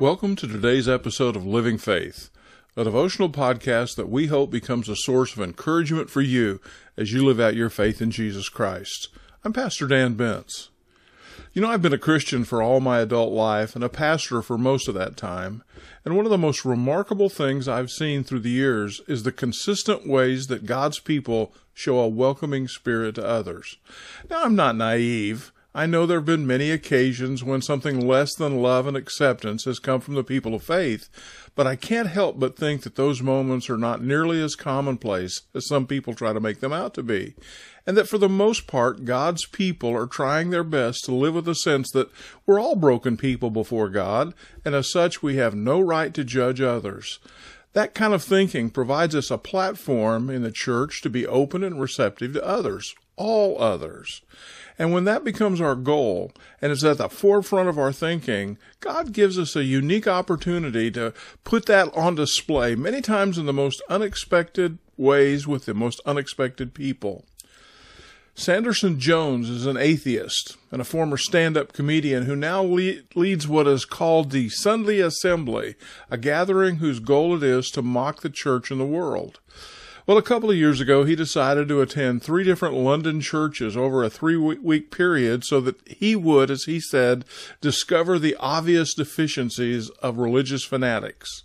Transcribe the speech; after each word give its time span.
Welcome 0.00 0.34
to 0.36 0.48
today's 0.48 0.88
episode 0.88 1.36
of 1.36 1.46
Living 1.46 1.78
Faith, 1.78 2.30
a 2.76 2.82
devotional 2.82 3.28
podcast 3.28 3.94
that 3.96 4.08
we 4.08 4.26
hope 4.26 4.50
becomes 4.50 4.88
a 4.88 4.96
source 4.96 5.34
of 5.34 5.42
encouragement 5.42 6.10
for 6.10 6.20
you 6.20 6.60
as 6.96 7.12
you 7.12 7.24
live 7.24 7.38
out 7.38 7.54
your 7.54 7.70
faith 7.70 8.02
in 8.02 8.10
Jesus 8.10 8.48
Christ. 8.48 9.08
I'm 9.44 9.52
Pastor 9.52 9.86
Dan 9.86 10.16
Bentz. 10.16 10.70
You 11.52 11.60
know, 11.60 11.68
I've 11.68 11.82
been 11.82 11.92
a 11.92 11.98
Christian 11.98 12.44
for 12.44 12.62
all 12.62 12.80
my 12.80 13.00
adult 13.00 13.32
life 13.32 13.74
and 13.74 13.84
a 13.84 13.88
pastor 13.88 14.42
for 14.42 14.56
most 14.56 14.88
of 14.88 14.94
that 14.94 15.16
time, 15.16 15.62
and 16.04 16.16
one 16.16 16.24
of 16.24 16.30
the 16.30 16.38
most 16.38 16.64
remarkable 16.64 17.28
things 17.28 17.68
I've 17.68 17.90
seen 17.90 18.24
through 18.24 18.40
the 18.40 18.50
years 18.50 19.02
is 19.06 19.22
the 19.22 19.32
consistent 19.32 20.08
ways 20.08 20.46
that 20.46 20.66
God's 20.66 20.98
people 20.98 21.52
show 21.74 21.98
a 21.98 22.08
welcoming 22.08 22.68
spirit 22.68 23.14
to 23.16 23.26
others. 23.26 23.76
Now, 24.30 24.42
I'm 24.42 24.56
not 24.56 24.76
naive. 24.76 25.52
I 25.74 25.86
know 25.86 26.04
there 26.04 26.18
have 26.18 26.26
been 26.26 26.46
many 26.46 26.70
occasions 26.70 27.42
when 27.42 27.62
something 27.62 28.06
less 28.06 28.34
than 28.34 28.60
love 28.60 28.86
and 28.86 28.94
acceptance 28.94 29.64
has 29.64 29.78
come 29.78 30.02
from 30.02 30.14
the 30.14 30.22
people 30.22 30.54
of 30.54 30.62
faith, 30.62 31.08
but 31.54 31.66
I 31.66 31.76
can't 31.76 32.08
help 32.08 32.38
but 32.38 32.58
think 32.58 32.82
that 32.82 32.96
those 32.96 33.22
moments 33.22 33.70
are 33.70 33.78
not 33.78 34.04
nearly 34.04 34.42
as 34.42 34.54
commonplace 34.54 35.40
as 35.54 35.66
some 35.66 35.86
people 35.86 36.12
try 36.12 36.34
to 36.34 36.40
make 36.40 36.60
them 36.60 36.74
out 36.74 36.92
to 36.94 37.02
be, 37.02 37.34
and 37.86 37.96
that 37.96 38.06
for 38.06 38.18
the 38.18 38.28
most 38.28 38.66
part, 38.66 39.06
God's 39.06 39.46
people 39.46 39.96
are 39.96 40.06
trying 40.06 40.50
their 40.50 40.62
best 40.62 41.06
to 41.06 41.14
live 41.14 41.34
with 41.34 41.46
the 41.46 41.54
sense 41.54 41.90
that 41.92 42.10
we're 42.44 42.60
all 42.60 42.76
broken 42.76 43.16
people 43.16 43.50
before 43.50 43.88
God, 43.88 44.34
and 44.66 44.74
as 44.74 44.92
such, 44.92 45.22
we 45.22 45.36
have 45.36 45.54
no 45.54 45.80
right 45.80 46.12
to 46.12 46.22
judge 46.22 46.60
others. 46.60 47.18
That 47.74 47.94
kind 47.94 48.12
of 48.12 48.22
thinking 48.22 48.70
provides 48.70 49.14
us 49.14 49.30
a 49.30 49.38
platform 49.38 50.28
in 50.28 50.42
the 50.42 50.52
church 50.52 51.00
to 51.02 51.10
be 51.10 51.26
open 51.26 51.64
and 51.64 51.80
receptive 51.80 52.34
to 52.34 52.46
others, 52.46 52.94
all 53.16 53.60
others. 53.60 54.20
And 54.78 54.92
when 54.92 55.04
that 55.04 55.24
becomes 55.24 55.60
our 55.60 55.74
goal 55.74 56.32
and 56.60 56.72
is 56.72 56.84
at 56.84 56.98
the 56.98 57.08
forefront 57.08 57.68
of 57.68 57.78
our 57.78 57.92
thinking, 57.92 58.58
God 58.80 59.12
gives 59.12 59.38
us 59.38 59.56
a 59.56 59.64
unique 59.64 60.06
opportunity 60.06 60.90
to 60.92 61.14
put 61.44 61.66
that 61.66 61.94
on 61.94 62.14
display 62.14 62.74
many 62.74 63.00
times 63.00 63.38
in 63.38 63.46
the 63.46 63.52
most 63.52 63.82
unexpected 63.88 64.78
ways 64.96 65.46
with 65.46 65.64
the 65.64 65.74
most 65.74 66.00
unexpected 66.04 66.74
people. 66.74 67.24
Sanderson 68.34 68.98
Jones 68.98 69.50
is 69.50 69.66
an 69.66 69.76
atheist 69.76 70.56
and 70.70 70.80
a 70.80 70.84
former 70.84 71.18
stand 71.18 71.54
up 71.56 71.74
comedian 71.74 72.24
who 72.24 72.34
now 72.34 72.62
le- 72.62 73.02
leads 73.14 73.46
what 73.46 73.68
is 73.68 73.84
called 73.84 74.30
the 74.30 74.48
Sunday 74.48 75.00
Assembly, 75.00 75.74
a 76.10 76.16
gathering 76.16 76.76
whose 76.76 76.98
goal 76.98 77.36
it 77.36 77.42
is 77.42 77.70
to 77.70 77.82
mock 77.82 78.22
the 78.22 78.30
church 78.30 78.70
and 78.70 78.80
the 78.80 78.86
world. 78.86 79.38
Well, 80.06 80.16
a 80.16 80.22
couple 80.22 80.50
of 80.50 80.56
years 80.56 80.80
ago, 80.80 81.04
he 81.04 81.14
decided 81.14 81.68
to 81.68 81.82
attend 81.82 82.22
three 82.22 82.42
different 82.42 82.74
London 82.74 83.20
churches 83.20 83.76
over 83.76 84.02
a 84.02 84.10
three 84.10 84.36
week 84.36 84.90
period 84.90 85.44
so 85.44 85.60
that 85.60 85.76
he 85.86 86.16
would, 86.16 86.50
as 86.50 86.64
he 86.64 86.80
said, 86.80 87.26
discover 87.60 88.18
the 88.18 88.34
obvious 88.40 88.94
deficiencies 88.94 89.90
of 90.02 90.16
religious 90.16 90.64
fanatics. 90.64 91.44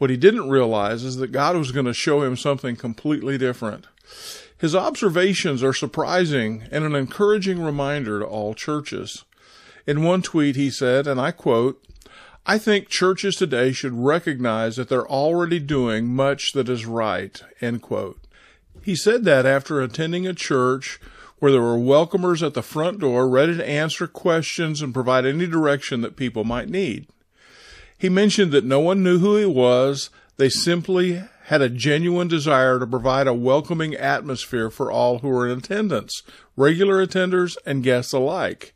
What 0.00 0.08
he 0.08 0.16
didn't 0.16 0.48
realize 0.48 1.04
is 1.04 1.16
that 1.16 1.30
God 1.30 1.58
was 1.58 1.72
going 1.72 1.84
to 1.84 1.92
show 1.92 2.22
him 2.22 2.34
something 2.34 2.74
completely 2.74 3.36
different. 3.36 3.86
His 4.56 4.74
observations 4.74 5.62
are 5.62 5.74
surprising 5.74 6.64
and 6.70 6.84
an 6.84 6.94
encouraging 6.94 7.62
reminder 7.62 8.18
to 8.18 8.24
all 8.24 8.54
churches. 8.54 9.26
In 9.86 10.02
one 10.02 10.22
tweet, 10.22 10.56
he 10.56 10.70
said, 10.70 11.06
and 11.06 11.20
I 11.20 11.32
quote, 11.32 11.84
I 12.46 12.56
think 12.56 12.88
churches 12.88 13.36
today 13.36 13.72
should 13.72 13.92
recognize 13.92 14.76
that 14.76 14.88
they're 14.88 15.06
already 15.06 15.58
doing 15.58 16.08
much 16.08 16.52
that 16.52 16.70
is 16.70 16.86
right. 16.86 17.38
End 17.60 17.82
quote. 17.82 18.26
He 18.80 18.96
said 18.96 19.24
that 19.24 19.44
after 19.44 19.82
attending 19.82 20.26
a 20.26 20.32
church 20.32 20.98
where 21.40 21.52
there 21.52 21.60
were 21.60 21.76
welcomers 21.76 22.42
at 22.42 22.54
the 22.54 22.62
front 22.62 23.00
door 23.00 23.28
ready 23.28 23.54
to 23.54 23.68
answer 23.68 24.06
questions 24.06 24.80
and 24.80 24.94
provide 24.94 25.26
any 25.26 25.46
direction 25.46 26.00
that 26.00 26.16
people 26.16 26.44
might 26.44 26.70
need. 26.70 27.06
He 28.00 28.08
mentioned 28.08 28.50
that 28.52 28.64
no 28.64 28.80
one 28.80 29.02
knew 29.02 29.18
who 29.18 29.36
he 29.36 29.44
was. 29.44 30.08
They 30.38 30.48
simply 30.48 31.22
had 31.44 31.60
a 31.60 31.68
genuine 31.68 32.28
desire 32.28 32.78
to 32.78 32.86
provide 32.86 33.26
a 33.26 33.34
welcoming 33.34 33.94
atmosphere 33.94 34.70
for 34.70 34.90
all 34.90 35.18
who 35.18 35.28
were 35.28 35.46
in 35.46 35.58
attendance, 35.58 36.22
regular 36.56 37.06
attenders 37.06 37.58
and 37.66 37.82
guests 37.82 38.14
alike. 38.14 38.72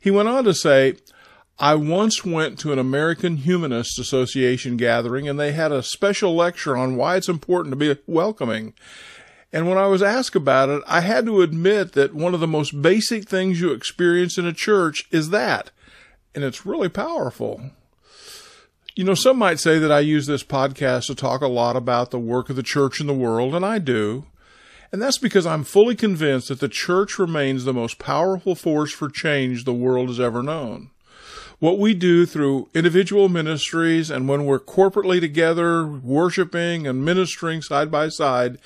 He 0.00 0.12
went 0.12 0.28
on 0.28 0.44
to 0.44 0.54
say, 0.54 0.98
I 1.58 1.74
once 1.74 2.24
went 2.24 2.60
to 2.60 2.72
an 2.72 2.78
American 2.78 3.38
Humanist 3.38 3.98
Association 3.98 4.76
gathering 4.76 5.28
and 5.28 5.38
they 5.38 5.50
had 5.50 5.72
a 5.72 5.82
special 5.82 6.36
lecture 6.36 6.76
on 6.76 6.94
why 6.94 7.16
it's 7.16 7.28
important 7.28 7.72
to 7.72 7.76
be 7.76 8.00
welcoming. 8.06 8.74
And 9.52 9.68
when 9.68 9.78
I 9.78 9.88
was 9.88 10.00
asked 10.00 10.36
about 10.36 10.68
it, 10.68 10.84
I 10.86 11.00
had 11.00 11.26
to 11.26 11.42
admit 11.42 11.94
that 11.94 12.14
one 12.14 12.34
of 12.34 12.40
the 12.40 12.46
most 12.46 12.80
basic 12.80 13.28
things 13.28 13.60
you 13.60 13.72
experience 13.72 14.38
in 14.38 14.46
a 14.46 14.52
church 14.52 15.08
is 15.10 15.30
that. 15.30 15.72
And 16.36 16.44
it's 16.44 16.64
really 16.64 16.88
powerful. 16.88 17.72
You 18.94 19.04
know, 19.04 19.14
some 19.14 19.38
might 19.38 19.60
say 19.60 19.78
that 19.78 19.92
I 19.92 20.00
use 20.00 20.26
this 20.26 20.42
podcast 20.42 21.06
to 21.06 21.14
talk 21.14 21.42
a 21.42 21.48
lot 21.48 21.76
about 21.76 22.10
the 22.10 22.18
work 22.18 22.50
of 22.50 22.56
the 22.56 22.62
church 22.62 23.00
in 23.00 23.06
the 23.06 23.14
world, 23.14 23.54
and 23.54 23.64
I 23.64 23.78
do. 23.78 24.24
And 24.92 25.00
that's 25.00 25.18
because 25.18 25.46
I'm 25.46 25.62
fully 25.62 25.94
convinced 25.94 26.48
that 26.48 26.60
the 26.60 26.68
church 26.68 27.18
remains 27.18 27.64
the 27.64 27.72
most 27.72 27.98
powerful 27.98 28.54
force 28.54 28.92
for 28.92 29.08
change 29.08 29.64
the 29.64 29.72
world 29.72 30.08
has 30.08 30.18
ever 30.18 30.42
known 30.42 30.90
what 31.60 31.78
we 31.78 31.94
do 31.94 32.26
through 32.26 32.68
individual 32.74 33.28
ministries 33.28 34.10
and 34.10 34.26
when 34.26 34.44
we're 34.44 34.58
corporately 34.58 35.20
together, 35.20 35.86
worshiping 35.86 36.86
and 36.86 37.04
ministering 37.04 37.62
side 37.62 37.90
by 37.90 38.08
side, 38.08 38.58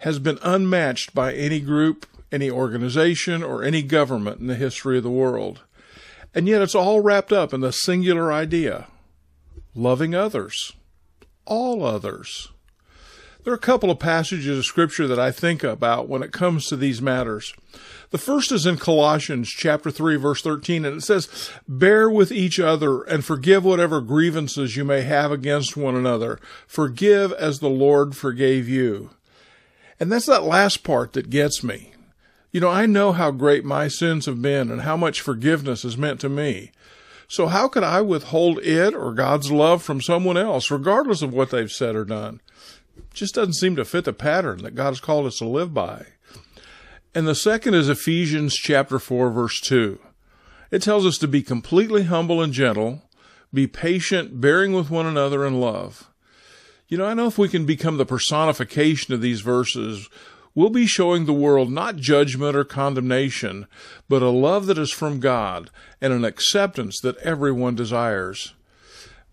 has 0.00 0.18
been 0.18 0.38
unmatched 0.42 1.14
by 1.14 1.34
any 1.34 1.60
group, 1.60 2.06
any 2.32 2.50
organization, 2.50 3.42
or 3.42 3.62
any 3.62 3.82
government 3.82 4.40
in 4.40 4.46
the 4.46 4.54
history 4.54 4.96
of 4.96 5.02
the 5.02 5.10
world. 5.10 5.60
And 6.34 6.48
yet 6.48 6.62
it's 6.62 6.74
all 6.74 7.00
wrapped 7.00 7.32
up 7.32 7.52
in 7.52 7.60
the 7.60 7.72
singular 7.72 8.32
idea 8.32 8.86
loving 9.74 10.14
others, 10.14 10.72
all 11.44 11.84
others. 11.84 12.48
There 13.42 13.52
are 13.54 13.56
a 13.56 13.58
couple 13.58 13.90
of 13.90 13.98
passages 13.98 14.58
of 14.58 14.64
scripture 14.66 15.06
that 15.06 15.18
I 15.18 15.30
think 15.30 15.64
about 15.64 16.08
when 16.08 16.22
it 16.22 16.30
comes 16.32 16.66
to 16.66 16.76
these 16.76 17.00
matters. 17.00 17.54
The 18.10 18.18
first 18.18 18.52
is 18.52 18.66
in 18.66 18.76
Colossians 18.76 19.48
chapter 19.48 19.90
3 19.90 20.16
verse 20.16 20.42
13 20.42 20.84
and 20.84 20.98
it 20.98 21.02
says, 21.02 21.50
"Bear 21.66 22.10
with 22.10 22.32
each 22.32 22.60
other 22.60 23.02
and 23.02 23.24
forgive 23.24 23.64
whatever 23.64 24.02
grievances 24.02 24.76
you 24.76 24.84
may 24.84 25.02
have 25.02 25.32
against 25.32 25.76
one 25.76 25.94
another. 25.94 26.38
Forgive 26.66 27.32
as 27.32 27.60
the 27.60 27.70
Lord 27.70 28.14
forgave 28.14 28.68
you." 28.68 29.10
And 29.98 30.12
that's 30.12 30.26
that 30.26 30.44
last 30.44 30.82
part 30.82 31.14
that 31.14 31.30
gets 31.30 31.62
me. 31.62 31.94
You 32.52 32.60
know, 32.60 32.68
I 32.68 32.84
know 32.84 33.12
how 33.12 33.30
great 33.30 33.64
my 33.64 33.88
sins 33.88 34.26
have 34.26 34.42
been 34.42 34.70
and 34.70 34.82
how 34.82 34.96
much 34.96 35.20
forgiveness 35.20 35.82
has 35.84 35.96
meant 35.96 36.20
to 36.20 36.28
me. 36.28 36.72
So 37.30 37.46
how 37.46 37.68
could 37.68 37.84
I 37.84 38.00
withhold 38.00 38.58
it 38.58 38.92
or 38.92 39.12
God's 39.12 39.52
love 39.52 39.84
from 39.84 40.00
someone 40.00 40.36
else, 40.36 40.68
regardless 40.68 41.22
of 41.22 41.32
what 41.32 41.50
they've 41.50 41.70
said 41.70 41.94
or 41.94 42.04
done? 42.04 42.40
It 42.96 43.14
just 43.14 43.36
doesn't 43.36 43.52
seem 43.52 43.76
to 43.76 43.84
fit 43.84 44.04
the 44.04 44.12
pattern 44.12 44.64
that 44.64 44.74
God 44.74 44.88
has 44.88 45.00
called 45.00 45.26
us 45.26 45.38
to 45.38 45.46
live 45.46 45.72
by. 45.72 46.06
And 47.14 47.28
the 47.28 47.36
second 47.36 47.74
is 47.74 47.88
Ephesians 47.88 48.56
chapter 48.56 48.98
4 48.98 49.30
verse 49.30 49.60
2. 49.60 50.00
It 50.72 50.82
tells 50.82 51.06
us 51.06 51.18
to 51.18 51.28
be 51.28 51.40
completely 51.40 52.02
humble 52.02 52.42
and 52.42 52.52
gentle, 52.52 53.02
be 53.54 53.68
patient, 53.68 54.40
bearing 54.40 54.72
with 54.72 54.90
one 54.90 55.06
another 55.06 55.46
in 55.46 55.60
love. 55.60 56.10
You 56.88 56.98
know, 56.98 57.06
I 57.06 57.14
know 57.14 57.28
if 57.28 57.38
we 57.38 57.48
can 57.48 57.64
become 57.64 57.96
the 57.96 58.04
personification 58.04 59.14
of 59.14 59.20
these 59.20 59.40
verses, 59.40 60.08
we'll 60.54 60.70
be 60.70 60.86
showing 60.86 61.26
the 61.26 61.32
world 61.32 61.70
not 61.70 61.96
judgment 61.96 62.56
or 62.56 62.64
condemnation, 62.64 63.66
but 64.08 64.22
a 64.22 64.30
love 64.30 64.66
that 64.66 64.78
is 64.78 64.90
from 64.90 65.20
God 65.20 65.70
and 66.00 66.12
an 66.12 66.24
acceptance 66.24 67.00
that 67.00 67.16
everyone 67.18 67.74
desires. 67.74 68.54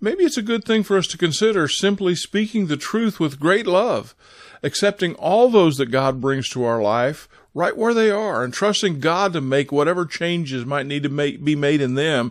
Maybe 0.00 0.24
it's 0.24 0.36
a 0.36 0.42
good 0.42 0.64
thing 0.64 0.82
for 0.82 0.98
us 0.98 1.06
to 1.08 1.18
consider 1.18 1.68
simply 1.68 2.14
speaking 2.14 2.66
the 2.66 2.76
truth 2.76 3.18
with 3.18 3.40
great 3.40 3.66
love, 3.66 4.14
accepting 4.62 5.14
all 5.14 5.48
those 5.48 5.78
that 5.78 5.86
God 5.86 6.20
brings 6.20 6.48
to 6.50 6.64
our 6.64 6.82
life 6.82 7.28
right 7.56 7.76
where 7.76 7.94
they 7.94 8.10
are, 8.10 8.44
and 8.44 8.52
trusting 8.52 9.00
God 9.00 9.32
to 9.32 9.40
make 9.40 9.72
whatever 9.72 10.04
changes 10.04 10.66
might 10.66 10.84
need 10.84 11.02
to 11.02 11.08
make, 11.08 11.42
be 11.42 11.56
made 11.56 11.80
in 11.80 11.94
them 11.94 12.30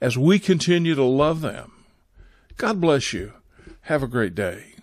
as 0.00 0.18
we 0.18 0.40
continue 0.40 0.96
to 0.96 1.04
love 1.04 1.40
them. 1.40 1.70
God 2.56 2.80
bless 2.80 3.12
you. 3.12 3.32
Have 3.82 4.02
a 4.02 4.08
great 4.08 4.34
day. 4.34 4.75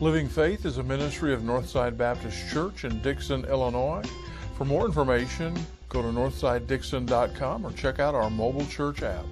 Living 0.00 0.28
Faith 0.28 0.66
is 0.66 0.78
a 0.78 0.82
ministry 0.82 1.32
of 1.32 1.42
Northside 1.42 1.96
Baptist 1.96 2.50
Church 2.50 2.84
in 2.84 3.00
Dixon, 3.00 3.44
Illinois. 3.44 4.02
For 4.58 4.64
more 4.64 4.86
information, 4.86 5.56
go 5.88 6.02
to 6.02 6.08
northsidedixon.com 6.08 7.64
or 7.64 7.72
check 7.72 8.00
out 8.00 8.12
our 8.12 8.28
mobile 8.28 8.66
church 8.66 9.02
app. 9.02 9.24